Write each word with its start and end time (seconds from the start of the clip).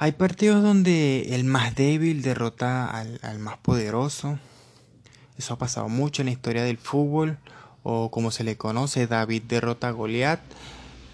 Hay 0.00 0.12
partidos 0.12 0.62
donde 0.62 1.34
el 1.34 1.42
más 1.42 1.74
débil 1.74 2.22
derrota 2.22 2.86
al, 2.88 3.38
más 3.40 3.56
poderoso. 3.58 4.38
Eso 5.36 5.54
ha 5.54 5.58
pasado 5.58 5.88
mucho 5.88 6.22
en 6.22 6.26
la 6.26 6.32
historia 6.32 6.62
del 6.62 6.78
fútbol, 6.78 7.38
o 7.82 8.08
como 8.12 8.30
se 8.30 8.44
le 8.44 8.56
conoce, 8.56 9.08
David 9.08 9.42
derrota 9.48 9.88
a 9.88 9.90
Goliat. 9.90 10.40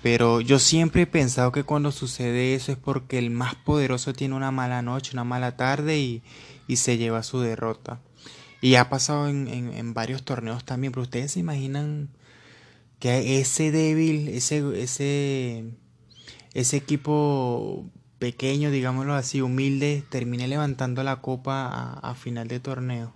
Pero 0.02 0.42
yo 0.42 0.58
siempre 0.58 1.02
he 1.02 1.06
pensado 1.06 1.50
que 1.50 1.64
cuando 1.64 1.92
sucede 1.92 2.54
eso 2.54 2.72
es 2.72 2.78
porque 2.78 3.16
el 3.16 3.30
más 3.30 3.54
poderoso 3.54 4.12
tiene 4.12 4.34
una 4.34 4.50
mala 4.50 4.82
noche, 4.82 5.12
una 5.14 5.24
mala 5.24 5.56
tarde 5.56 5.98
y, 5.98 6.22
y 6.68 6.76
se 6.76 6.98
lleva 6.98 7.22
su 7.22 7.40
derrota. 7.40 8.00
Y 8.60 8.74
ha 8.74 8.90
pasado 8.90 9.28
en, 9.28 9.48
en, 9.48 9.72
en, 9.72 9.94
varios 9.94 10.24
torneos 10.24 10.62
también, 10.66 10.92
pero 10.92 11.04
ustedes 11.04 11.32
se 11.32 11.40
imaginan 11.40 12.10
que 12.98 13.40
ese 13.40 13.70
débil, 13.70 14.28
ese, 14.28 14.62
ese, 14.82 15.64
ese 16.52 16.76
equipo 16.76 17.86
pequeño, 18.24 18.70
digámoslo 18.70 19.12
así, 19.12 19.42
humilde, 19.42 20.02
termine 20.08 20.48
levantando 20.48 21.02
la 21.02 21.20
copa 21.20 21.98
a, 22.02 22.14
final 22.14 22.48
de 22.48 22.58
torneo. 22.58 23.12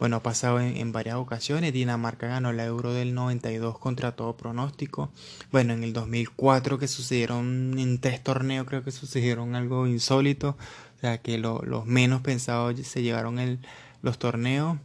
Bueno, 0.00 0.16
ha 0.16 0.22
pasado 0.24 0.58
en, 0.58 0.90
varias 0.90 1.14
ocasiones. 1.14 1.72
Dinamarca 1.72 2.26
ganó 2.26 2.52
la 2.52 2.64
Euro 2.64 2.92
del 2.92 3.14
92 3.14 3.78
contra 3.78 4.16
todo 4.16 4.36
pronóstico. 4.36 5.12
Bueno, 5.52 5.74
en 5.74 5.84
el 5.84 5.92
2004 5.92 6.80
que 6.80 6.88
sucedieron 6.88 7.78
en 7.78 8.00
tres 8.00 8.20
torneos, 8.20 8.66
creo 8.66 8.82
que 8.82 8.90
sucedieron 8.90 9.54
algo 9.54 9.86
insólito. 9.86 10.56
O 10.96 11.00
sea, 11.00 11.18
que 11.18 11.38
lo, 11.38 11.62
los 11.62 11.86
menos 11.86 12.20
pensados 12.22 12.80
se 12.80 13.02
llevaron 13.02 13.38
el, 13.38 13.60
los 14.02 14.18
torneos. 14.18 14.76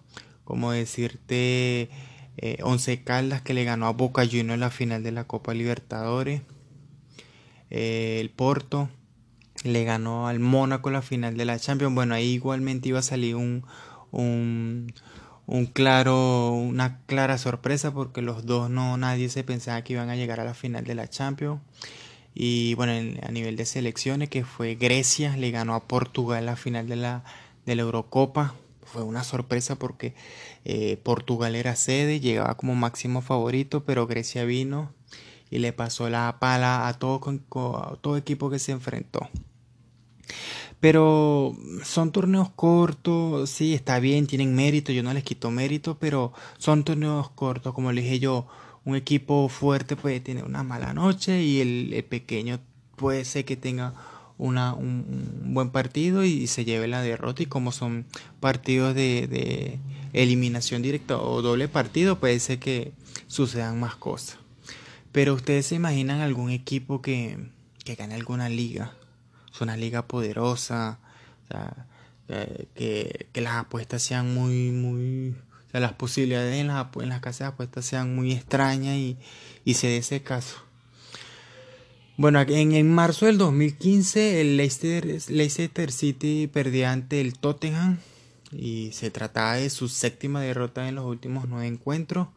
Como 0.43 0.71
decirte, 0.71 1.89
eh, 2.37 2.59
Once 2.61 3.01
Caldas 3.01 3.41
que 3.41 3.55
le 3.55 3.63
ganó 3.63 3.87
a 3.87 3.91
Boca 3.93 4.23
Juniors 4.23 4.53
en 4.53 4.59
la 4.59 4.69
final 4.69 5.01
de 5.01 5.13
la 5.13 5.23
Copa 5.23 5.55
Libertadores. 5.55 6.43
Eh, 7.71 8.19
el 8.21 8.29
Porto 8.29 8.91
le 9.67 9.83
ganó 9.83 10.27
al 10.27 10.39
Mónaco 10.39 10.89
la 10.89 11.01
final 11.01 11.37
de 11.37 11.45
la 11.45 11.59
Champions. 11.59 11.93
Bueno, 11.93 12.15
ahí 12.15 12.33
igualmente 12.33 12.89
iba 12.89 12.99
a 12.99 13.03
salir 13.03 13.35
un, 13.35 13.65
un, 14.11 14.93
claro, 15.73 16.51
una 16.51 17.01
clara 17.05 17.37
sorpresa 17.37 17.93
porque 17.93 18.21
los 18.21 18.45
dos 18.45 18.69
no, 18.69 18.97
nadie 18.97 19.29
se 19.29 19.43
pensaba 19.43 19.83
que 19.83 19.93
iban 19.93 20.09
a 20.09 20.15
llegar 20.15 20.39
a 20.39 20.45
la 20.45 20.53
final 20.53 20.83
de 20.85 20.95
la 20.95 21.09
Champions. 21.09 21.61
Y 22.33 22.75
bueno, 22.75 22.93
a 23.23 23.31
nivel 23.31 23.55
de 23.55 23.65
selecciones, 23.65 24.29
que 24.29 24.43
fue 24.43 24.75
Grecia, 24.75 25.35
le 25.37 25.51
ganó 25.51 25.73
a 25.73 25.87
Portugal 25.87 26.45
la 26.45 26.55
final 26.55 26.87
de 26.87 26.95
la, 26.95 27.23
de 27.65 27.75
la 27.75 27.81
Eurocopa. 27.81 28.53
Fue 28.83 29.03
una 29.03 29.23
sorpresa 29.23 29.75
porque 29.75 30.13
eh, 30.65 30.97
Portugal 31.03 31.55
era 31.55 31.75
sede, 31.75 32.19
llegaba 32.19 32.55
como 32.55 32.75
máximo 32.75 33.21
favorito, 33.21 33.83
pero 33.85 34.07
Grecia 34.07 34.45
vino 34.45 34.93
y 35.49 35.59
le 35.59 35.73
pasó 35.73 36.09
la 36.09 36.37
pala 36.39 36.87
a 36.87 36.93
todo, 36.93 37.21
a 37.77 37.95
todo 37.97 38.17
equipo 38.17 38.49
que 38.49 38.59
se 38.59 38.71
enfrentó. 38.71 39.29
Pero 40.79 41.55
son 41.83 42.11
torneos 42.11 42.49
cortos, 42.51 43.49
sí, 43.49 43.73
está 43.73 43.99
bien, 43.99 44.27
tienen 44.27 44.55
mérito, 44.55 44.91
yo 44.91 45.01
no 45.01 45.13
les 45.13 45.23
quito 45.23 45.49
mérito, 45.49 45.97
pero 45.97 46.33
son 46.59 46.83
torneos 46.83 47.29
cortos, 47.31 47.73
como 47.73 47.91
le 47.91 48.01
dije 48.01 48.19
yo, 48.19 48.47
un 48.85 48.95
equipo 48.95 49.49
fuerte 49.49 49.95
puede 49.95 50.19
tener 50.19 50.43
una 50.45 50.63
mala 50.63 50.93
noche 50.93 51.43
y 51.43 51.61
el, 51.61 52.03
pequeño 52.05 52.59
puede 52.95 53.25
ser 53.25 53.43
que 53.43 53.57
tenga 53.57 53.95
una, 54.37 54.73
un, 54.73 55.53
buen 55.53 55.71
partido 55.71 56.23
y 56.23 56.45
se 56.47 56.63
lleve 56.63 56.87
la 56.87 57.01
derrota 57.01 57.41
y 57.41 57.47
como 57.47 57.71
son 57.71 58.05
partidos 58.39 58.93
de, 58.93 59.27
de 59.27 59.79
eliminación 60.13 60.83
directa 60.83 61.17
o 61.17 61.41
doble 61.41 61.67
partido, 61.67 62.19
puede 62.19 62.39
ser 62.39 62.59
que 62.59 62.93
sucedan 63.27 63.79
más 63.79 63.95
cosas. 63.95 64.37
Pero 65.11 65.33
ustedes 65.33 65.65
se 65.65 65.75
imaginan 65.75 66.21
algún 66.21 66.51
equipo 66.51 67.01
que, 67.01 67.49
que 67.83 67.95
gane 67.95 68.13
alguna 68.13 68.47
liga 68.47 68.96
es 69.57 69.61
una 69.61 69.75
liga 69.75 70.07
poderosa, 70.07 70.99
eh, 72.29 72.67
que, 72.75 73.27
que, 73.33 73.41
las 73.41 73.55
apuestas 73.55 74.03
sean 74.03 74.33
muy, 74.33 74.71
muy, 74.71 75.31
o 75.67 75.71
sea, 75.71 75.79
las 75.79 75.93
posibilidades 75.93 76.59
en 76.59 76.67
las, 76.67 76.87
en 77.01 77.09
las 77.09 77.21
casas 77.21 77.39
de 77.39 77.45
apuestas 77.45 77.85
sean 77.85 78.15
muy 78.15 78.33
extrañas 78.33 78.95
y, 78.95 79.17
y 79.65 79.73
se 79.73 79.87
dé 79.87 79.97
ese 79.97 80.21
caso. 80.21 80.57
Bueno, 82.17 82.39
en, 82.41 82.73
en 82.73 82.93
marzo 82.93 83.25
del 83.25 83.37
2015 83.37 84.41
el 84.41 84.57
Leicester, 84.57 85.05
Leicester 85.29 85.91
City 85.91 86.47
perdía 86.47 86.91
ante 86.91 87.21
el 87.21 87.37
Tottenham 87.37 87.99
y 88.51 88.91
se 88.91 89.11
trataba 89.11 89.55
de 89.55 89.69
su 89.69 89.87
séptima 89.87 90.41
derrota 90.41 90.87
en 90.87 90.95
los 90.95 91.05
últimos 91.05 91.47
nueve 91.47 91.67
encuentros 91.67 92.27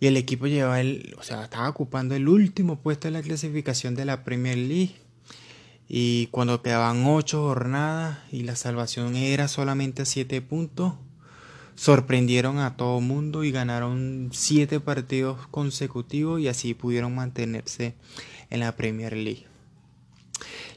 y 0.00 0.06
el 0.06 0.16
equipo 0.16 0.46
llevaba 0.46 0.80
el, 0.80 1.14
o 1.18 1.22
sea, 1.22 1.44
estaba 1.44 1.68
ocupando 1.68 2.14
el 2.14 2.28
último 2.28 2.80
puesto 2.80 3.08
en 3.08 3.14
la 3.14 3.22
clasificación 3.22 3.94
de 3.94 4.04
la 4.04 4.24
Premier 4.24 4.56
League 4.56 5.07
y 5.88 6.26
cuando 6.26 6.60
quedaban 6.62 7.04
ocho 7.06 7.42
jornadas 7.42 8.18
y 8.30 8.42
la 8.42 8.56
salvación 8.56 9.16
era 9.16 9.48
solamente 9.48 10.04
siete 10.04 10.42
puntos, 10.42 10.92
sorprendieron 11.76 12.58
a 12.58 12.76
todo 12.76 13.00
mundo 13.00 13.42
y 13.42 13.52
ganaron 13.52 14.28
siete 14.32 14.80
partidos 14.80 15.46
consecutivos 15.46 16.40
y 16.40 16.48
así 16.48 16.74
pudieron 16.74 17.14
mantenerse 17.14 17.94
en 18.50 18.60
la 18.60 18.76
Premier 18.76 19.16
League. 19.16 19.46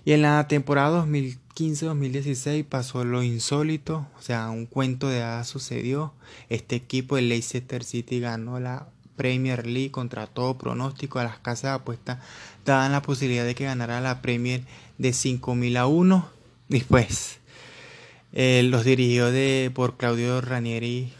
Y 0.06 0.14
en 0.14 0.22
la 0.22 0.48
temporada 0.48 1.06
2015-2016 1.06 2.66
pasó 2.66 3.04
lo 3.04 3.22
insólito, 3.22 4.08
o 4.18 4.22
sea, 4.22 4.50
un 4.50 4.66
cuento 4.66 5.10
de 5.10 5.22
hadas 5.22 5.48
sucedió. 5.48 6.14
Este 6.50 6.76
equipo, 6.76 7.18
el 7.18 7.30
Leicester 7.30 7.84
City, 7.84 8.20
ganó 8.20 8.60
la 8.60 8.88
Premier 9.22 9.68
League 9.68 9.92
contra 9.92 10.26
todo 10.26 10.58
pronóstico. 10.58 11.20
A 11.20 11.24
las 11.24 11.38
casas 11.38 11.62
de 11.62 11.76
apuestas 11.76 12.18
daban 12.66 12.92
la 12.92 13.04
posibilidad 13.04 13.46
de 13.46 13.54
que 13.54 13.66
ganara 13.66 14.02
la 14.02 14.20
Premier 14.24 14.64
de 14.98 15.12
5.000 15.12 15.78
a 15.78 15.86
1. 15.86 16.28
Después, 16.70 17.38
eh, 18.34 18.64
los 18.64 18.84
dirigidos 18.84 19.32
de, 19.32 19.72
por 19.76 19.98
Claudio 19.98 20.42
Ranieri 20.42 21.14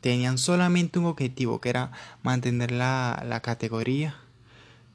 tenían 0.00 0.38
solamente 0.38 0.98
un 0.98 1.04
objetivo, 1.04 1.60
que 1.60 1.68
era 1.68 1.92
mantener 2.22 2.70
la, 2.70 3.22
la 3.28 3.40
categoría. 3.40 4.16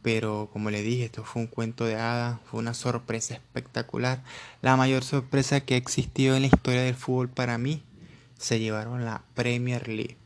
Pero 0.01 0.49
como 0.51 0.71
le 0.71 0.81
dije, 0.81 1.05
esto 1.05 1.23
fue 1.23 1.43
un 1.43 1.47
cuento 1.47 1.85
de 1.85 1.97
hadas, 1.97 2.39
fue 2.45 2.59
una 2.59 2.73
sorpresa 2.73 3.35
espectacular. 3.35 4.23
La 4.63 4.75
mayor 4.75 5.03
sorpresa 5.03 5.61
que 5.61 5.75
ha 5.75 5.77
existido 5.77 6.35
en 6.35 6.41
la 6.41 6.47
historia 6.47 6.81
del 6.81 6.95
fútbol 6.95 7.29
para 7.29 7.59
mí. 7.59 7.83
Se 8.39 8.57
llevaron 8.57 9.05
la 9.05 9.21
Premier 9.35 9.87
League. 9.87 10.18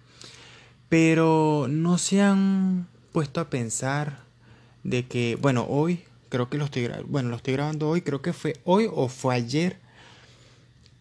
Pero 0.94 1.66
no 1.72 1.98
se 1.98 2.22
han 2.22 2.88
puesto 3.14 3.42
a 3.42 3.50
pensar 3.50 4.20
de 4.84 5.08
que, 5.08 5.40
bueno, 5.42 5.66
hoy 5.68 6.04
creo 6.30 6.52
que 6.52 6.59
lo 6.59 6.66
estoy, 6.66 6.88
bueno, 7.08 7.30
lo 7.30 7.38
estoy 7.38 7.56
grabando 7.56 7.90
hoy, 7.90 8.04
creo 8.04 8.22
que 8.22 8.31
fue 8.31 8.58
hoy 8.64 8.88
o 8.94 9.08
fue 9.08 9.34
ayer 9.34 9.80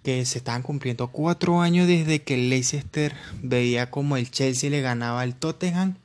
que 0.03 0.25
se 0.25 0.39
estaban 0.39 0.63
cumpliendo 0.63 1.09
cuatro 1.09 1.61
años 1.61 1.87
desde 1.89 2.23
que 2.23 2.39
Leicester 2.39 3.15
veía 3.43 3.91
como 3.91 4.17
el 4.17 4.31
Chelsea 4.31 4.71
le 4.71 4.81
ganaba 4.81 5.21
al 5.21 5.35
Tottenham 5.35 5.97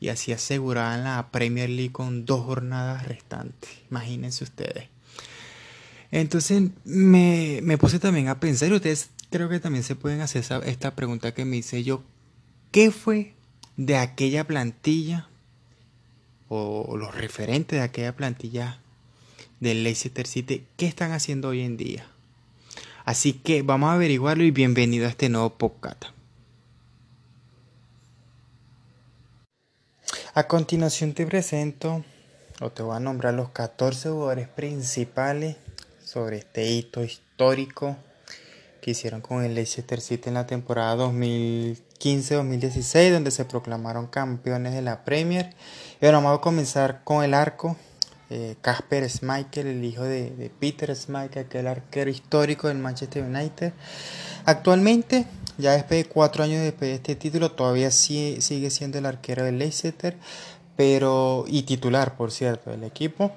y 0.00 0.08
así 0.08 0.32
aseguraban 0.32 1.04
la 1.04 1.30
Premier 1.32 1.70
League 1.70 1.92
con 1.92 2.26
dos 2.26 2.44
jornadas 2.44 3.08
restantes. 3.08 3.70
Imagínense 3.90 4.44
ustedes. 4.44 4.90
Entonces 6.10 6.64
me, 6.84 7.60
me 7.62 7.78
puse 7.78 7.98
también 7.98 8.28
a 8.28 8.38
pensar, 8.38 8.68
y 8.68 8.74
ustedes 8.74 9.08
creo 9.30 9.48
que 9.48 9.60
también 9.60 9.82
se 9.82 9.96
pueden 9.96 10.20
hacer 10.20 10.44
esta 10.66 10.94
pregunta 10.94 11.32
que 11.32 11.46
me 11.46 11.56
hice 11.56 11.82
yo, 11.82 12.02
¿Qué 12.70 12.92
fue 12.92 13.34
de 13.76 13.96
aquella 13.96 14.44
plantilla 14.44 15.28
o 16.48 16.96
los 16.96 17.12
referentes 17.12 17.80
de 17.80 17.84
aquella 17.84 18.14
plantilla 18.14 18.80
del 19.58 19.82
Leicester 19.82 20.24
City? 20.24 20.64
¿Qué 20.76 20.86
están 20.86 21.10
haciendo 21.10 21.48
hoy 21.48 21.62
en 21.62 21.76
día? 21.76 22.06
Así 23.04 23.32
que 23.32 23.62
vamos 23.62 23.90
a 23.90 23.94
averiguarlo 23.94 24.44
y 24.44 24.52
bienvenido 24.52 25.06
a 25.06 25.10
este 25.10 25.28
nuevo 25.28 25.50
podcast. 25.50 26.04
A 30.34 30.46
continuación 30.46 31.12
te 31.12 31.26
presento 31.26 32.04
o 32.60 32.70
te 32.70 32.84
voy 32.84 32.96
a 32.96 33.00
nombrar 33.00 33.34
los 33.34 33.50
14 33.50 34.10
jugadores 34.10 34.46
principales 34.46 35.56
sobre 36.04 36.38
este 36.38 36.70
hito 36.70 37.02
histórico 37.02 37.96
que 38.80 38.92
hicieron 38.92 39.22
con 39.22 39.42
el 39.42 39.56
Leicester 39.56 40.00
City 40.00 40.28
en 40.28 40.34
la 40.34 40.46
temporada 40.46 40.94
2015-2016, 42.00 43.12
donde 43.12 43.30
se 43.30 43.44
proclamaron 43.44 44.06
campeones 44.06 44.74
de 44.74 44.82
la 44.82 45.04
Premier. 45.04 45.54
Y 46.00 46.06
bueno, 46.06 46.18
vamos 46.22 46.38
a 46.38 46.40
comenzar 46.40 47.02
con 47.04 47.22
el 47.22 47.34
arco. 47.34 47.76
Casper 48.60 49.02
eh, 49.02 49.08
Schmeichel, 49.08 49.66
el 49.66 49.84
hijo 49.84 50.04
de, 50.04 50.30
de, 50.30 50.50
Peter 50.50 50.94
Schmeichel, 50.94 51.46
aquel 51.46 51.66
arquero 51.66 52.10
histórico 52.10 52.68
del 52.68 52.78
Manchester 52.78 53.24
United. 53.24 53.72
Actualmente, 54.44 55.26
ya 55.58 55.72
después 55.72 56.04
de 56.04 56.08
cuatro 56.08 56.44
años 56.44 56.62
después 56.62 56.90
de 56.90 56.94
este 56.94 57.16
título, 57.16 57.50
todavía 57.52 57.90
sigue, 57.90 58.40
sigue 58.40 58.70
siendo 58.70 58.98
el 58.98 59.06
arquero 59.06 59.44
del 59.44 59.58
Leicester, 59.58 60.16
pero 60.76 61.44
y 61.48 61.62
titular, 61.62 62.16
por 62.16 62.30
cierto, 62.30 62.70
del 62.70 62.84
equipo. 62.84 63.32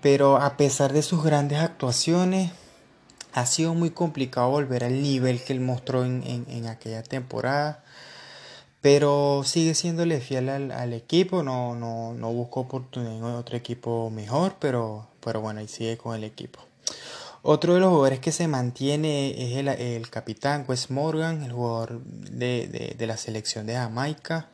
Pero 0.00 0.36
a 0.36 0.56
pesar 0.56 0.92
de 0.92 1.02
sus 1.02 1.22
grandes 1.22 1.60
actuaciones, 1.60 2.50
ha 3.32 3.46
sido 3.46 3.74
muy 3.74 3.90
complicado 3.90 4.50
volver 4.50 4.84
al 4.84 5.02
nivel 5.02 5.42
que 5.42 5.52
él 5.52 5.60
mostró 5.60 6.04
en, 6.04 6.22
en, 6.48 6.66
aquella 6.66 7.02
temporada. 7.02 7.84
Pero 8.80 9.42
sigue 9.44 9.74
siéndole 9.74 10.20
fiel 10.20 10.48
al, 10.48 10.72
al, 10.72 10.92
equipo, 10.92 11.42
no, 11.42 11.76
no, 11.76 12.14
no 12.14 12.32
buscó 12.32 12.60
oportunidad 12.60 13.16
en 13.16 13.22
otro 13.22 13.56
equipo 13.56 14.10
mejor, 14.10 14.56
pero, 14.58 15.08
pero 15.20 15.40
bueno, 15.40 15.60
ahí 15.60 15.68
sigue 15.68 15.96
con 15.96 16.16
el 16.16 16.24
equipo. 16.24 16.60
Otro 17.44 17.74
de 17.74 17.80
los 17.80 17.88
jugadores 17.88 18.20
que 18.20 18.30
se 18.30 18.46
mantiene 18.46 19.30
es 19.30 19.56
el, 19.56 20.10
capitán 20.10 20.64
Wes 20.68 20.92
Morgan, 20.92 21.42
el 21.42 21.50
jugador 21.50 22.00
de, 22.04 22.94
la 23.00 23.16
selección 23.16 23.66
de 23.66 23.74
Jamaica. 23.74 24.48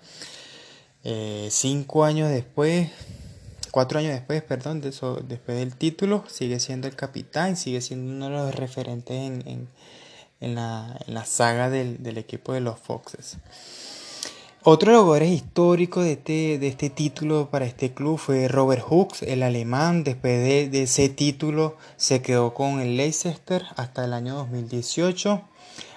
Eh, 1.05 1.49
cinco 1.51 2.05
años 2.05 2.31
después, 2.31 2.91
cuatro 3.71 3.99
años 3.99 4.13
después, 4.13 4.43
perdón, 4.43 4.81
después 4.81 5.59
del 5.59 5.77
título, 5.77 6.25
sigue 6.29 6.61
siendo 6.61 6.89
el 6.89 6.97
capitán, 6.97 7.57
sigue 7.57 7.81
siendo 7.81 8.13
uno 8.13 8.27
de 8.27 8.31
los 8.31 8.55
referentes 8.55 9.17
en, 9.17 9.69
la, 10.55 11.25
saga 11.25 11.71
del, 11.71 12.03
del, 12.03 12.19
equipo 12.19 12.53
de 12.53 12.61
los 12.61 12.79
Foxes. 12.79 13.39
Otro 14.71 14.91
jugadores 14.91 15.31
históricos 15.31 16.05
de 16.05 16.13
este, 16.13 16.59
de 16.59 16.69
este 16.69 16.91
título 16.91 17.49
para 17.49 17.65
este 17.65 17.95
club 17.95 18.19
fue 18.19 18.49
Robert 18.49 18.83
Hooks, 18.83 19.23
el 19.23 19.43
alemán. 19.45 20.05
Después 20.05 20.71
de, 20.71 20.83
ese 20.83 21.09
título 21.09 21.77
se 21.97 22.23
quedó 22.23 22.53
con 22.55 22.81
el 22.81 22.97
Leicester 22.97 23.63
hasta 23.77 24.05
el 24.05 24.13
año 24.13 24.35
2018, 24.35 25.43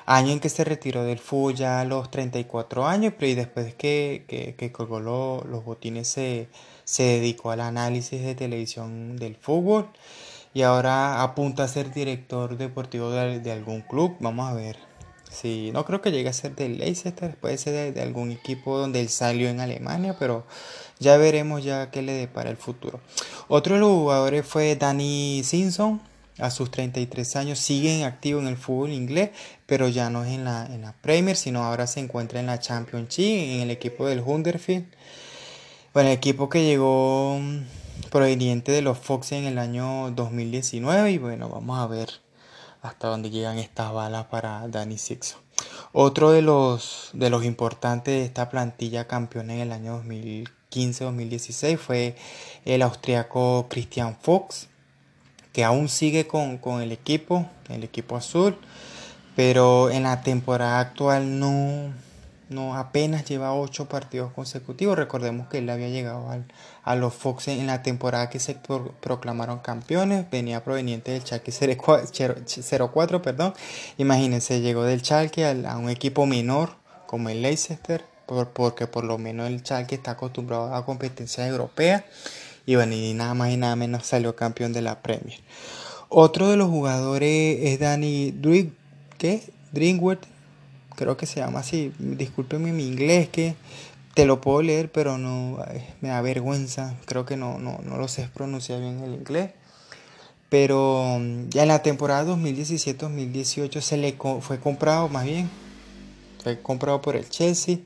año 0.06 0.32
en 0.32 0.40
que 0.40 0.50
se 0.50 0.64
retiró 0.64 1.04
del 1.04 1.20
fútbol 1.20 1.56
ya 1.56 1.82
a 1.82 1.86
los 1.86 2.12
34 2.12 2.88
años, 2.88 3.14
pero 3.18 3.32
y 3.32 3.36
después 3.36 3.74
que, 3.74 4.26
que, 4.28 4.56
que 4.56 4.72
colgó 4.72 5.00
los 5.00 5.66
botines 5.66 6.08
se, 6.08 6.48
se 6.92 7.04
dedicó 7.04 7.52
al 7.52 7.62
análisis 7.62 8.22
de 8.22 8.36
televisión 8.36 9.16
del 9.16 9.38
fútbol 9.38 9.88
y 10.54 10.64
ahora 10.64 11.24
apunta 11.24 11.64
a 11.64 11.70
ser 11.70 11.94
director 11.94 12.58
deportivo 12.58 13.12
de, 13.12 13.50
algún 13.54 13.80
club. 13.80 14.18
Vamos 14.20 14.52
a 14.52 14.54
ver 14.54 14.76
Sí, 15.32 15.70
no 15.72 15.86
creo 15.86 16.02
que 16.02 16.12
llegue 16.12 16.28
a 16.28 16.34
ser 16.34 16.54
del 16.54 16.78
Leicester, 16.80 17.38
puede 17.38 17.58
ser 17.58 17.94
de, 17.94 18.02
algún 18.02 18.32
equipo 18.32 18.78
donde 18.78 19.00
él 19.00 19.08
salió 19.08 19.48
en 19.48 19.62
Alemania, 19.62 20.18
pero 20.20 20.46
ya 21.00 21.16
veremos 21.16 21.64
ya 21.64 21.90
qué 21.92 22.02
le 22.02 22.12
depara 22.12 22.50
el 22.50 22.58
futuro. 22.58 23.00
Otro 23.48 23.76
de 23.76 23.80
los 23.80 23.92
jugadores 23.92 24.46
fue 24.46 24.76
Danny 24.76 25.42
Simpson, 25.46 26.02
a 26.40 26.52
sus 26.52 26.72
33 26.72 27.38
años 27.38 27.60
sigue 27.60 28.04
activo 28.04 28.42
en 28.42 28.48
el 28.48 28.58
fútbol 28.58 28.92
inglés, 28.92 29.30
pero 29.66 29.88
ya 29.88 30.10
no 30.10 30.26
es 30.26 30.34
en 30.34 30.44
la, 30.44 30.66
en 30.66 30.82
la 30.82 30.92
Premier, 31.02 31.38
sino 31.38 31.64
ahora 31.64 31.88
se 31.88 32.02
encuentra 32.02 32.42
en 32.42 32.48
la 32.48 32.60
Championship, 32.60 33.24
en 33.24 33.62
el 33.62 33.72
equipo 33.72 34.08
del 34.08 34.20
Huddersfield. 34.20 34.88
Bueno, 35.94 36.08
el 36.08 36.16
equipo 36.16 36.48
que 36.48 36.64
llegó 36.64 37.38
mm, 37.38 37.66
proveniente 38.12 38.72
de 38.72 38.82
los 38.82 38.98
Fox 38.98 39.34
en 39.34 39.44
el 39.44 39.58
año 39.58 40.10
2019 40.12 41.12
y 41.12 41.18
bueno, 41.18 41.50
vamos 41.50 41.80
a 41.80 41.88
ver 41.88 42.10
hasta 42.82 43.10
dónde 43.10 43.30
llegan 43.30 43.58
estas 43.58 43.92
balas 43.92 44.28
para 44.28 44.66
Danny 44.70 44.98
Sixon. 44.98 45.42
Otro 45.92 46.32
de 46.32 46.42
los, 46.42 47.10
de 47.12 47.30
los 47.30 47.44
importantes 47.44 48.14
de 48.14 48.24
esta 48.24 48.50
plantilla 48.50 49.06
campeona 49.06 49.56
en 49.56 49.60
el 49.60 49.72
año 49.74 50.02
2015-2016 50.72 51.78
fue 51.78 52.16
el 52.64 52.84
austriaco 52.84 53.68
Christian 53.70 54.16
Fox, 54.22 54.70
que 55.52 55.66
aún 55.66 55.90
sigue 55.90 56.26
con, 56.26 56.58
con 56.58 56.82
el 56.82 56.94
equipo, 56.94 57.50
el 57.68 57.84
equipo 57.84 58.16
azul, 58.16 58.58
pero 59.36 59.90
en 59.90 60.04
la 60.04 60.22
temporada 60.22 60.80
actual 60.80 61.38
no, 61.38 61.94
no 62.52 62.76
apenas 62.76 63.26
lleva 63.26 63.54
ocho 63.54 63.88
partidos 63.88 64.32
consecutivos. 64.34 64.98
Recordemos 64.98 65.48
que 65.48 65.60
él 65.60 65.70
había 65.70 65.90
llegado 65.90 66.28
a 66.84 66.96
los 66.96 67.14
Fox 67.14 67.48
en 67.48 67.66
la 67.66 67.82
temporada 67.82 68.30
que 68.30 68.40
se 68.40 68.58
proclamaron 69.00 69.60
campeones. 69.60 70.30
Venía 70.30 70.64
proveniente 70.64 71.12
del 71.12 71.24
Chalke 71.24 71.52
04, 71.52 73.22
perdón. 73.22 73.54
Imagínense, 73.98 74.62
llegó 74.62 74.84
del 74.84 75.02
Chalke 75.02 75.46
a, 75.46 75.78
un 75.78 75.90
equipo 75.90 76.26
menor 76.26 76.76
como 77.08 77.30
el 77.30 77.42
Leicester, 77.42 78.06
porque 78.54 78.88
por 78.88 79.04
lo 79.04 79.18
menos 79.18 79.48
el 79.48 79.64
Chalke 79.64 79.96
está 79.96 80.12
acostumbrado 80.12 80.76
a 80.76 80.86
competencia 80.86 81.48
europea. 81.48 82.06
Y 82.66 82.76
bueno, 82.76 82.94
y 82.94 83.14
nada 83.14 83.34
más 83.34 83.50
y 83.50 83.58
nada 83.58 83.76
menos 83.76 84.06
salió 84.06 84.36
campeón 84.36 84.74
de 84.74 84.82
la 84.82 85.02
Premier. 85.02 85.40
Otro 86.10 86.50
de 86.50 86.58
los 86.58 86.70
jugadores 86.70 87.60
es 87.62 87.80
Danny 87.80 88.32
Drink, 88.32 88.74
creo 90.96 91.18
que 91.18 91.26
se 91.26 91.40
llama 91.40 91.60
así. 91.60 91.94
Discúlpeme 92.00 92.72
mi 92.72 92.88
inglés, 92.88 93.30
que 93.30 93.56
te 94.14 94.26
lo 94.26 94.42
puedo 94.42 94.62
leer, 94.62 94.92
pero 94.92 95.18
no 95.18 95.60
me 96.02 96.10
da 96.10 96.22
vergüenza. 96.22 96.96
Creo 97.06 97.26
que 97.26 97.38
no, 97.38 97.60
no, 97.60 97.80
no 97.84 97.98
lo 97.98 98.08
sé 98.08 98.30
pronunciar 98.34 98.80
bien 98.80 99.02
el 99.02 99.14
inglés. 99.14 99.52
Pero 100.50 101.18
mm, 101.20 101.50
ya 101.50 101.64
en 101.64 101.70
la 101.70 101.82
temporada 101.82 102.26
2017-2018 102.36 103.82
se 103.82 103.98
le 103.98 104.18
fue 104.42 104.60
comprado, 104.60 105.08
más 105.08 105.24
bien, 105.24 105.50
fue 106.44 106.62
comprado 106.62 107.02
por 107.02 107.16
el 107.16 107.30
Chelsea, 107.30 107.78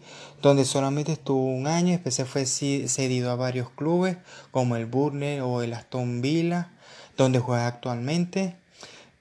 donde 0.42 0.66
solamente 0.66 1.12
estuvo 1.12 1.46
un 1.46 1.68
año. 1.68 1.92
Después 1.92 2.16
se 2.16 2.26
fue 2.26 2.46
cedido 2.46 3.32
a 3.32 3.36
varios 3.36 3.70
clubes, 3.70 4.18
como 4.52 4.76
el 4.76 4.88
Burnley 4.88 5.40
o 5.42 5.62
el 5.62 5.74
Aston 5.74 6.22
Villa, 6.22 6.72
donde 7.18 7.40
juega 7.40 7.68
actualmente 7.68 8.56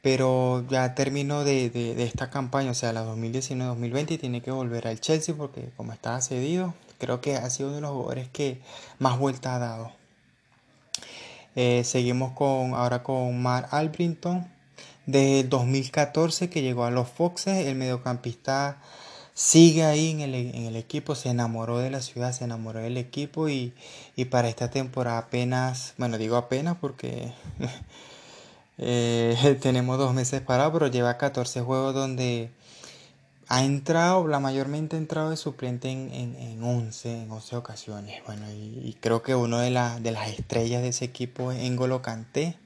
pero 0.04 0.66
ya 0.68 0.94
terminó 0.94 1.44
de, 1.44 1.94
esta 2.04 2.28
campaña, 2.28 2.72
o 2.72 2.74
sea, 2.74 2.92
la 2.92 3.06
2019-2020 3.06 4.10
y 4.10 4.18
tiene 4.18 4.42
que 4.42 4.50
volver 4.50 4.86
al 4.86 5.00
Chelsea 5.00 5.34
porque 5.34 5.70
como 5.78 5.94
estaba 5.94 6.20
cedido, 6.20 6.74
creo 6.98 7.22
que 7.22 7.36
ha 7.36 7.48
sido 7.48 7.70
uno 7.70 7.76
de 7.76 7.80
los 7.80 7.90
jugadores 7.92 8.28
que 8.28 8.60
más 8.98 9.18
vuelta 9.18 9.56
ha 9.56 9.58
dado. 9.58 9.92
Eh, 11.56 11.84
seguimos 11.84 12.32
con 12.32 12.74
ahora 12.74 13.02
con 13.02 13.40
Mark 13.40 13.68
Albrington. 13.70 14.46
Desde 15.06 15.44
2014 15.44 16.50
que 16.50 16.60
llegó 16.60 16.84
a 16.84 16.90
los 16.90 17.08
Foxes, 17.08 17.66
el 17.66 17.74
mediocampista 17.74 18.82
sigue 19.32 19.84
ahí 19.84 20.10
en 20.10 20.20
el, 20.20 20.76
equipo, 20.76 21.14
se 21.14 21.30
enamoró 21.30 21.78
de 21.78 21.90
la 21.90 22.02
ciudad, 22.02 22.32
se 22.32 22.44
enamoró 22.44 22.80
del 22.80 22.98
equipo 22.98 23.48
y, 23.48 23.72
y 24.16 24.26
para 24.26 24.50
esta 24.50 24.68
temporada 24.68 25.16
apenas, 25.16 25.94
bueno 25.96 26.18
digo 26.18 26.36
apenas 26.36 26.76
porque 26.78 27.32
Eh, 28.78 29.58
tenemos 29.62 29.98
dos 29.98 30.14
meses 30.14 30.40
parado, 30.40 30.72
pero 30.72 30.86
lleva 30.88 31.16
14 31.16 31.60
juegos 31.60 31.94
donde 31.94 32.50
ha 33.48 33.64
entrado, 33.64 34.26
la 34.26 34.40
mayormente 34.40 34.96
ha 34.96 34.98
entrado 34.98 35.30
de 35.30 35.36
suplente 35.36 35.90
en, 35.90 36.10
en, 36.12 36.36
en 36.36 36.62
11, 36.62 37.22
en 37.22 37.30
11 37.30 37.56
ocasiones. 37.56 38.22
Bueno, 38.26 38.46
y, 38.50 38.96
creo 39.00 39.22
que 39.22 39.34
uno 39.34 39.58
de, 39.58 39.70
de 39.70 40.10
las 40.10 40.28
estrellas 40.30 40.82
de 40.82 40.88
ese 40.88 41.04
equipo 41.04 41.52
es 41.52 41.62
Engolo 41.62 42.02
Kanté 42.02 42.56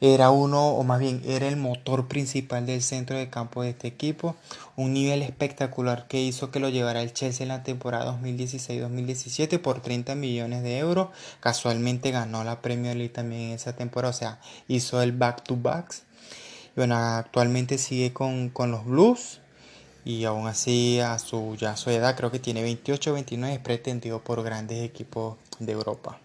era 0.00 0.30
uno, 0.30 0.68
o 0.68 0.82
más 0.82 0.98
bien 0.98 1.22
era 1.26 1.46
el 1.46 1.56
motor 1.56 2.08
principal 2.08 2.64
del 2.64 2.82
centro 2.82 3.18
de 3.18 3.28
campo 3.28 3.62
de 3.62 3.70
este 3.70 3.88
equipo. 3.88 4.34
Un 4.76 4.94
nivel 4.94 5.22
espectacular 5.22 6.08
que 6.08 6.22
hizo 6.22 6.50
que 6.50 6.60
lo 6.60 6.70
llevara 6.70 7.02
el 7.02 7.12
Chelsea 7.12 7.44
en 7.44 7.48
la 7.48 7.62
temporada 7.62 8.18
2016-2017 8.22 9.60
por 9.60 9.82
30 9.82 10.14
millones 10.14 10.62
de 10.62 10.78
euros. 10.78 11.08
Casualmente 11.40 12.10
ganó 12.10 12.44
la 12.44 12.62
Premier 12.62 12.96
League 12.96 13.12
también 13.12 13.42
en 13.42 13.50
esa 13.52 13.76
temporada, 13.76 14.10
o 14.10 14.16
sea, 14.16 14.40
hizo 14.68 15.02
el 15.02 15.12
back-to-backs. 15.12 16.04
Bueno, 16.76 16.96
actualmente 16.96 17.76
sigue 17.76 18.12
con, 18.12 18.48
con 18.48 18.70
los 18.70 18.86
Blues 18.86 19.40
y 20.04 20.24
aún 20.24 20.46
así 20.46 20.98
a 21.00 21.18
su, 21.18 21.56
ya 21.56 21.76
su 21.76 21.90
edad 21.90 22.16
creo 22.16 22.30
que 22.30 22.38
tiene 22.38 22.62
28 22.62 23.12
29 23.12 23.54
es 23.54 23.60
pretendido 23.60 24.24
por 24.24 24.42
grandes 24.42 24.82
equipos 24.82 25.36
de 25.58 25.72
Europa. 25.72 26.18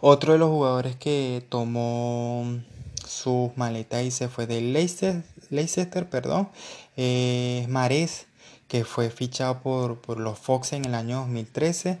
Otro 0.00 0.32
de 0.32 0.38
los 0.38 0.48
jugadores 0.50 0.96
que 0.96 1.44
tomó 1.48 2.60
sus 3.06 3.56
maletas 3.56 4.04
y 4.04 4.10
se 4.10 4.28
fue 4.28 4.46
del 4.46 4.72
Leicester, 4.72 5.22
Leicester 5.50 6.08
perdón, 6.08 6.48
es 6.96 7.68
Mares, 7.68 8.26
que 8.68 8.84
fue 8.84 9.10
fichado 9.10 9.60
por, 9.60 10.00
por 10.00 10.18
los 10.18 10.38
Fox 10.38 10.72
en 10.72 10.84
el 10.84 10.94
año 10.94 11.20
2013 11.20 11.98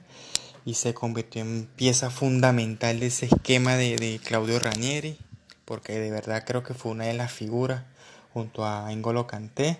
y 0.64 0.74
se 0.74 0.94
convirtió 0.94 1.42
en 1.42 1.68
pieza 1.76 2.10
fundamental 2.10 3.00
de 3.00 3.06
ese 3.06 3.26
esquema 3.26 3.76
de, 3.76 3.96
de 3.96 4.18
Claudio 4.18 4.58
Ranieri, 4.58 5.18
porque 5.64 5.98
de 5.98 6.10
verdad 6.10 6.44
creo 6.46 6.62
que 6.62 6.74
fue 6.74 6.92
una 6.92 7.04
de 7.04 7.14
las 7.14 7.32
figuras 7.32 7.84
junto 8.32 8.64
a 8.64 8.90
Engolo 8.92 9.26
Kanté. 9.26 9.78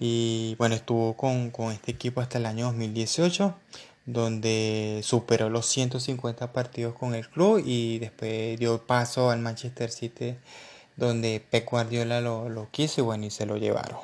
Y 0.00 0.54
bueno, 0.58 0.76
estuvo 0.76 1.16
con, 1.16 1.50
con 1.50 1.72
este 1.72 1.90
equipo 1.90 2.20
hasta 2.20 2.38
el 2.38 2.46
año 2.46 2.66
2018 2.66 3.54
donde 4.08 5.02
superó 5.04 5.50
los 5.50 5.66
150 5.66 6.50
partidos 6.54 6.94
con 6.94 7.14
el 7.14 7.28
club 7.28 7.62
y 7.64 7.98
después 7.98 8.58
dio 8.58 8.86
paso 8.86 9.28
al 9.30 9.40
Manchester 9.40 9.90
City 9.90 10.34
donde 10.96 11.44
Pep 11.50 11.68
Guardiola 11.70 12.22
lo, 12.22 12.68
quiso 12.70 13.02
y 13.02 13.04
bueno 13.04 13.26
y 13.26 13.30
se 13.30 13.44
lo 13.44 13.58
llevaron. 13.58 13.98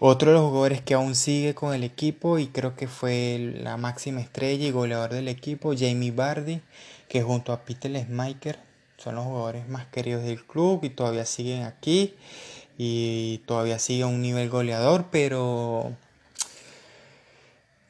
Otro 0.00 0.30
de 0.30 0.38
los 0.38 0.48
jugadores 0.48 0.80
que 0.80 0.94
aún 0.94 1.14
sigue 1.14 1.54
con 1.54 1.74
el 1.74 1.84
equipo 1.84 2.38
y 2.38 2.46
creo 2.46 2.74
que 2.74 2.88
fue 2.88 3.52
la 3.62 3.76
máxima 3.76 4.22
estrella 4.22 4.66
y 4.66 4.70
goleador 4.70 5.12
del 5.12 5.28
equipo, 5.28 5.74
Jamie 5.78 6.10
Bardi, 6.10 6.62
que 7.08 7.22
junto 7.22 7.52
a 7.52 7.60
Peter 7.60 7.94
Schmeichel 7.94 8.56
son 8.96 9.16
los 9.16 9.24
jugadores 9.24 9.68
más 9.68 9.86
queridos 9.88 10.24
del 10.24 10.42
club 10.42 10.80
y 10.84 10.88
todavía 10.88 11.26
siguen 11.26 11.64
aquí 11.64 12.14
y 12.78 13.42
todavía 13.44 13.78
sigue 13.78 14.04
a 14.04 14.06
un 14.06 14.22
nivel 14.22 14.48
goleador, 14.48 15.04
pero 15.10 15.92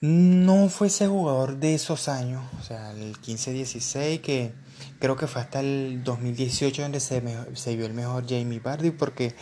no 0.03 0.69
fue 0.69 0.89
ese 0.89 1.07
jugador 1.07 1.59
de 1.59 1.75
esos 1.75 2.09
años, 2.09 2.43
o 2.61 2.63
sea, 2.65 2.91
el 2.91 3.17
15-16, 3.21 4.21
que 4.21 4.53
creo 4.99 5.17
que 5.17 5.29
fue 5.29 5.41
hasta 5.41 5.61
el 5.61 6.03
2018 6.03 6.83
donde 6.83 6.99
se, 6.99 7.23
se 7.55 7.77
vio 7.77 7.87
el 7.87 7.95
mejor 7.95 8.25
Jamie 8.29 8.59
Vardy, 8.59 8.91
porque 8.91 9.37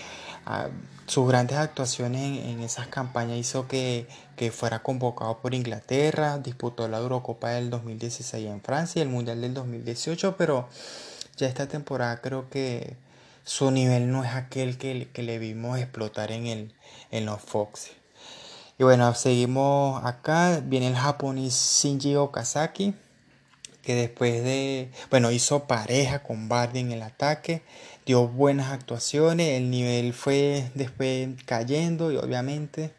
ah, 0.44 0.68
sus 1.06 1.26
grandes 1.26 1.56
actuaciones 1.56 2.44
en, 2.44 2.60
esas 2.60 2.88
campañas 2.88 3.38
hizo 3.38 3.66
que, 3.68 4.06
fuera 4.52 4.82
convocado 4.82 5.38
por 5.38 5.54
Inglaterra, 5.54 6.36
disputó 6.38 6.88
la 6.88 6.98
Eurocopa 6.98 7.50
del 7.50 7.70
2016 7.70 8.46
en 8.46 8.60
Francia 8.60 9.00
y 9.00 9.02
el 9.02 9.08
Mundial 9.08 9.40
del 9.40 9.54
2018, 9.54 10.36
pero 10.36 10.68
ya 11.38 11.48
esta 11.48 11.68
temporada 11.68 12.20
creo 12.20 12.50
que 12.50 12.96
su 13.44 13.70
nivel 13.70 14.12
no 14.12 14.24
es 14.24 14.32
aquel 14.32 14.76
que, 14.76 15.08
le 15.14 15.38
vimos 15.38 15.78
explotar 15.78 16.32
en, 16.32 16.46
el, 16.46 16.74
en 17.10 17.24
los 17.24 17.40
Fox. 17.40 17.92
Y 18.80 18.82
bueno, 18.82 19.14
seguimos 19.14 20.02
acá. 20.06 20.62
Viene 20.64 20.86
el 20.86 20.94
japonés 20.94 21.82
Shinji 21.82 22.16
Okazaki, 22.16 22.94
que 23.82 23.94
después 23.94 24.42
de, 24.42 24.90
bueno, 25.10 25.30
hizo 25.30 25.64
pareja 25.64 26.22
con 26.22 26.48
Bardi 26.48 26.78
en 26.78 26.90
el 26.90 27.02
ataque, 27.02 27.60
dio 28.06 28.26
buenas 28.26 28.72
actuaciones, 28.72 29.58
el 29.58 29.70
nivel 29.70 30.14
fue 30.14 30.70
después 30.74 31.28
cayendo 31.44 32.10
y 32.10 32.16
obviamente 32.16 32.90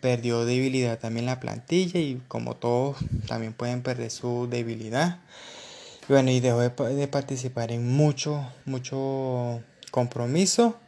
perdió 0.00 0.44
debilidad 0.44 1.00
también 1.00 1.26
la 1.26 1.40
plantilla 1.40 1.98
y 1.98 2.22
como 2.28 2.54
todos 2.54 2.98
también 3.26 3.54
pueden 3.54 3.82
perder 3.82 4.12
su 4.12 4.46
debilidad. 4.48 5.18
Y 6.08 6.12
bueno, 6.12 6.30
y 6.30 6.38
dejó 6.38 6.60
de, 6.60 7.08
participar 7.08 7.72
en 7.72 7.92
mucho, 7.92 8.52
mucho 8.66 9.64
compromiso. 9.90 10.78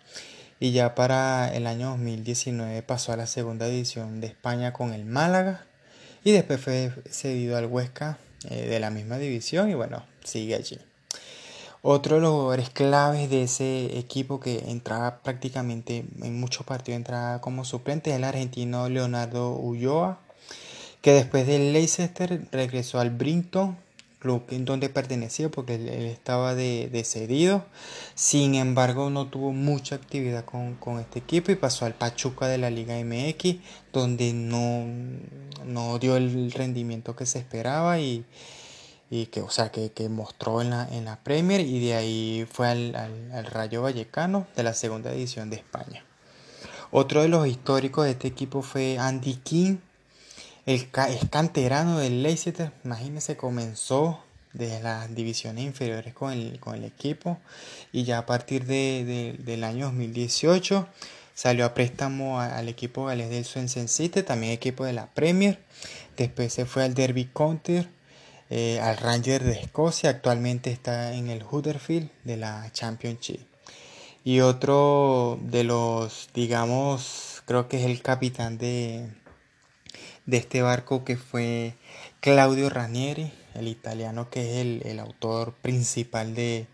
Y 0.58 0.72
ya 0.72 0.94
para 0.94 1.54
el 1.54 1.66
año 1.66 1.90
2019 1.90 2.82
pasó 2.82 3.12
a 3.12 3.16
la 3.16 3.26
segunda 3.26 3.66
división 3.66 4.20
de 4.20 4.28
España 4.28 4.72
con 4.72 4.92
el 4.92 5.04
Málaga. 5.04 5.66
Y 6.24 6.32
después 6.32 6.60
fue 6.60 6.92
cedido 7.10 7.56
al 7.56 7.66
Huesca 7.66 8.18
eh, 8.48 8.66
de 8.66 8.80
la 8.80 8.90
misma 8.90 9.18
división. 9.18 9.70
Y 9.70 9.74
bueno, 9.74 10.04
sigue 10.24 10.54
allí. 10.54 10.78
Otro 11.88 12.16
de 12.16 12.22
los 12.22 12.32
jugadores 12.32 12.70
claves 12.70 13.30
de 13.30 13.44
ese 13.44 13.96
equipo 13.96 14.40
que 14.40 14.70
entraba 14.70 15.18
prácticamente 15.22 16.04
en 16.20 16.40
muchos 16.40 16.66
partidos, 16.66 16.96
entraba 16.96 17.40
como 17.40 17.64
suplente, 17.64 18.10
es 18.10 18.16
el 18.16 18.24
argentino 18.24 18.88
Leonardo 18.88 19.52
Ulloa, 19.52 20.18
que 21.00 21.12
después 21.12 21.46
del 21.46 21.72
Leicester 21.72 22.48
regresó 22.50 22.98
al 22.98 23.10
Brinton, 23.10 23.76
en 24.50 24.64
donde 24.64 24.88
pertenecía 24.88 25.48
porque 25.50 25.76
él, 25.76 25.88
estaba 25.88 26.54
de, 26.54 27.02
cedido. 27.04 27.64
Sin 28.14 28.54
embargo, 28.54 29.10
no 29.10 29.26
tuvo 29.28 29.52
mucha 29.52 29.96
actividad 29.96 30.44
con, 30.44 30.74
con, 30.76 31.00
este 31.00 31.18
equipo 31.18 31.52
y 31.52 31.56
pasó 31.56 31.84
al 31.84 31.94
Pachuca 31.94 32.46
de 32.48 32.58
la 32.58 32.70
Liga 32.70 32.94
MX, 32.96 33.56
donde 33.92 34.32
no, 34.32 34.86
no 35.64 35.98
dio 35.98 36.16
el 36.16 36.52
rendimiento 36.52 37.16
que 37.16 37.26
se 37.26 37.38
esperaba 37.38 38.00
y 38.00 38.24
y 39.10 39.26
que, 39.26 39.40
o 39.40 39.50
sea, 39.50 39.70
que, 39.70 40.08
mostró 40.08 40.60
en 40.60 40.70
la, 40.70 40.88
en 40.88 41.04
la 41.04 41.16
Premier 41.22 41.60
y 41.60 41.80
de 41.80 41.94
ahí 41.94 42.46
fue 42.50 42.68
al, 42.68 43.46
Rayo 43.50 43.82
Vallecano 43.82 44.46
de 44.56 44.62
la 44.62 44.74
segunda 44.74 45.12
edición 45.12 45.50
de 45.50 45.56
España. 45.56 46.04
Otro 46.90 47.22
de 47.22 47.28
los 47.28 47.46
históricos 47.46 48.04
de 48.04 48.12
este 48.12 48.28
equipo 48.28 48.62
fue 48.62 48.98
Andy 48.98 49.34
King, 49.34 49.76
el 50.66 50.90
canterano 51.30 51.98
del 51.98 52.22
Leicester, 52.22 52.72
imagínense, 52.84 53.36
comenzó 53.36 54.20
desde 54.52 54.82
las 54.82 55.14
divisiones 55.14 55.64
inferiores 55.64 56.14
con 56.14 56.32
el, 56.32 56.58
con 56.60 56.74
el 56.74 56.84
equipo 56.84 57.38
y 57.92 58.04
ya 58.04 58.18
a 58.18 58.26
partir 58.26 58.64
de, 58.64 59.36
del 59.38 59.64
año 59.64 59.86
2018 59.86 60.88
salió 61.34 61.66
a 61.66 61.74
préstamo 61.74 62.40
al 62.40 62.68
equipo 62.68 63.06
galés 63.06 63.30
del 63.30 63.44
Swansea 63.44 63.86
City, 63.88 64.22
también 64.22 64.52
equipo 64.52 64.84
de 64.84 64.94
la 64.94 65.06
Premier, 65.06 65.58
después 66.16 66.52
se 66.52 66.64
fue 66.64 66.84
al 66.84 66.94
Derby 66.94 67.26
County 67.26 67.86
eh, 68.48 68.78
al 68.80 68.96
Ranger 68.96 69.42
de 69.42 69.52
Escocia. 69.52 70.10
Actualmente 70.10 70.70
está 70.70 71.14
en 71.14 71.28
el 71.28 71.42
Huddersfield 71.42 72.10
de 72.24 72.36
la 72.36 72.70
Championship. 72.72 73.40
Y 74.24 74.40
otro 74.40 75.38
de 75.42 75.64
los, 75.64 76.28
digamos, 76.34 77.42
creo 77.44 77.68
que 77.68 77.78
es 77.78 77.86
el 77.86 78.02
capitán 78.02 78.58
de, 78.58 79.08
de 80.26 80.36
este 80.36 80.62
barco 80.62 81.04
que 81.04 81.16
fue 81.16 81.74
Claudio 82.20 82.68
Ranieri, 82.68 83.32
el 83.54 83.68
italiano 83.68 84.28
que 84.30 84.60
es 84.60 84.84
el, 84.84 84.98
autor 85.00 85.52
principal 85.54 86.34
de, 86.34 86.66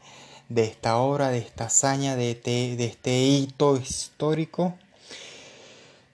esta 0.57 0.97
obra, 0.97 1.29
de 1.29 1.39
esta 1.39 1.67
hazaña, 1.67 2.17
de 2.17 2.33
este, 2.33 2.77
de 2.77 2.85
este 2.87 3.23
hito 3.23 3.77
histórico. 3.77 4.75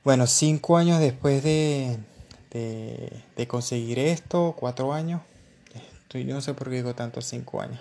Bueno, 0.04 0.26
cinco 0.26 0.76
años 0.76 1.00
después 1.00 1.42
de, 1.42 1.98
de 2.50 3.46
conseguir 3.46 3.98
esto, 3.98 4.54
cuatro 4.58 4.92
años, 4.92 5.20
yo 6.10 6.24
no 6.34 6.40
sé 6.40 6.54
por 6.54 6.70
qué 6.70 6.76
digo 6.76 6.94
tanto 6.94 7.20
cinco 7.20 7.60
años. 7.60 7.80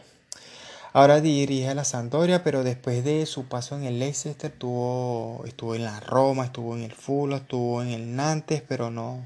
Ahora 0.94 1.22
dirige 1.22 1.70
a 1.70 1.76
la 1.76 1.86
Sampdoria, 1.86 2.44
pero 2.44 2.64
después 2.64 3.04
de 3.04 3.26
su 3.26 3.46
paso 3.46 3.78
en 3.78 3.84
el 3.84 4.00
Leicester 4.00 4.52
estuvo, 4.52 5.44
estuvo 5.46 5.76
en 5.76 5.84
la 5.84 6.00
Roma, 6.00 6.46
estuvo 6.46 6.76
en 6.76 6.84
el 6.84 6.92
Fulham, 6.92 7.42
estuvo 7.42 7.82
en 7.82 7.90
el 7.90 8.16
Nantes, 8.16 8.64
pero 8.68 8.90
no 8.90 9.26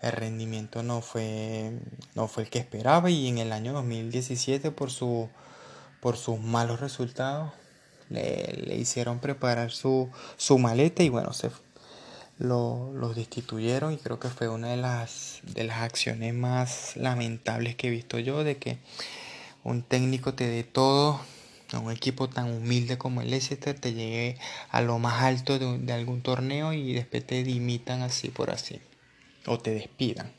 el 0.00 0.12
rendimiento 0.12 0.82
no 0.82 1.00
fue 1.00 1.72
no 2.14 2.28
fue 2.28 2.44
el 2.44 2.50
que 2.50 2.58
esperaba 2.58 3.10
y 3.10 3.28
en 3.28 3.38
el 3.38 3.52
año 3.52 3.72
2017 3.72 4.70
por 4.70 4.90
su 4.90 5.28
por 6.00 6.16
sus 6.16 6.38
malos 6.38 6.80
resultados 6.80 7.52
le, 8.10 8.76
hicieron 8.76 9.18
preparar 9.18 9.70
su, 9.70 10.10
su 10.36 10.58
maleta 10.58 11.02
y 11.02 11.08
bueno 11.08 11.32
se 11.32 11.50
lo, 12.38 12.92
destituyeron 13.14 13.92
y 13.92 13.96
creo 13.96 14.20
que 14.20 14.28
fue 14.28 14.48
una 14.48 14.68
de 14.68 14.76
las, 14.76 15.40
de 15.42 15.64
las 15.64 15.78
acciones 15.78 16.34
más 16.34 16.96
lamentables 16.96 17.74
que 17.74 17.88
he 17.88 17.90
visto 17.90 18.18
yo 18.18 18.44
de 18.44 18.58
que 18.58 18.78
un 19.64 19.82
técnico 19.82 20.34
te 20.34 20.48
dé 20.48 20.62
todo 20.62 21.20
a 21.72 21.78
un 21.80 21.90
equipo 21.90 22.28
tan 22.28 22.50
humilde 22.50 22.96
como 22.96 23.20
el 23.20 23.30
Leicester 23.30 23.78
te 23.78 23.92
llegue 23.92 24.38
a 24.70 24.80
lo 24.80 24.98
más 24.98 25.22
alto 25.22 25.58
de, 25.58 25.92
algún 25.92 26.22
torneo 26.22 26.72
y 26.72 26.94
después 26.94 27.26
te 27.26 27.42
dimitan 27.42 28.02
así 28.02 28.28
por 28.28 28.50
así 28.50 28.80
o 29.48 29.58
te 29.58 29.72
despidan. 29.72 30.32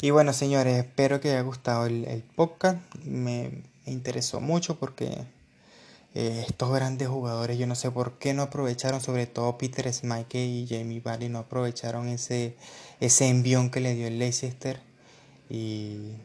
Y 0.00 0.10
bueno 0.10 0.32
señores, 0.32 0.78
espero 0.78 1.20
que 1.20 1.30
haya 1.30 1.42
gustado 1.42 1.86
el, 1.86 2.24
podcast. 2.34 2.78
Me 3.04 3.62
interesó 3.86 4.40
mucho 4.40 4.78
porque 4.78 5.24
eh, 6.14 6.44
estos 6.48 6.72
grandes 6.72 7.08
jugadores, 7.08 7.58
yo 7.58 7.66
no 7.66 7.74
sé 7.74 7.90
por 7.90 8.18
qué 8.18 8.34
no 8.34 8.42
aprovecharon, 8.42 9.00
sobre 9.00 9.26
todo 9.26 9.58
Peter 9.58 9.92
Smike 9.92 10.34
y 10.34 10.66
Jamie 10.68 11.00
Vardy, 11.00 11.28
no 11.28 11.38
aprovecharon 11.38 12.08
ese, 12.08 12.56
ese 13.00 13.28
envión 13.28 13.70
que 13.70 13.80
le 13.80 13.94
dio 13.94 14.08
el 14.08 14.18
Leicester 14.18 14.80
y, 15.48 16.16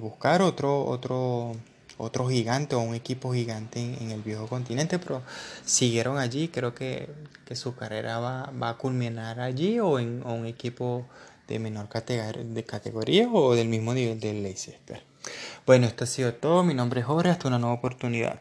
buscar 0.00 0.42
otro, 0.42 0.84
otro, 0.84 1.56
otro 2.00 2.28
gigante 2.28 2.74
o 2.74 2.80
un 2.80 2.94
equipo 2.94 3.32
gigante 3.32 3.80
en, 3.80 4.10
el 4.10 4.22
viejo 4.22 4.46
continente, 4.46 4.98
pero 4.98 5.22
siguieron 5.64 6.18
allí, 6.18 6.48
creo 6.48 6.74
que, 6.74 7.08
su 7.52 7.74
carrera 7.74 8.20
va, 8.20 8.52
va, 8.62 8.70
a 8.70 8.76
culminar 8.76 9.40
allí 9.40 9.80
o 9.80 9.98
en 9.98 10.24
un 10.24 10.46
equipo 10.46 11.04
de 11.48 11.58
menor 11.58 11.88
categoría, 11.88 12.44
de 12.44 12.64
categoría 12.64 13.28
o 13.28 13.56
del 13.56 13.68
mismo 13.68 13.92
nivel 13.92 14.20
del 14.20 14.42
Leicester. 14.42 15.02
Bueno, 15.66 15.86
esto 15.86 16.04
ha 16.04 16.06
sido 16.06 16.32
todo, 16.34 16.62
mi 16.62 16.74
nombre 16.74 17.00
es 17.00 17.06
Jorge, 17.06 17.30
hasta 17.30 17.48
una 17.48 17.58
nueva 17.58 17.74
oportunidad. 17.74 18.40